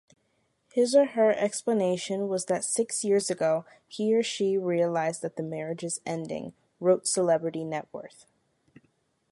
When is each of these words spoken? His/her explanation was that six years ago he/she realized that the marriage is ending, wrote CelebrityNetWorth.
His/her 0.75 1.31
explanation 1.33 2.27
was 2.27 2.45
that 2.45 2.63
six 2.63 3.03
years 3.03 3.29
ago 3.29 3.65
he/she 3.87 4.57
realized 4.57 5.21
that 5.21 5.35
the 5.35 5.43
marriage 5.43 5.83
is 5.83 6.01
ending, 6.07 6.55
wrote 6.79 7.03
CelebrityNetWorth. 7.03 8.25